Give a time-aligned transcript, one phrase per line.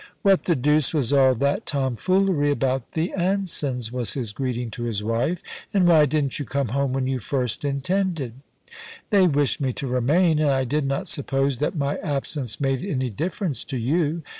[0.23, 4.85] *What the deuce was all that tomfoolery about the Ansons ?* was his greeting to
[4.85, 9.27] his wife;* and why didn't you come home when you first intended F * They
[9.27, 13.63] wished me to remain, and I did not suppose that my absence made any difference
[13.65, 14.23] to you.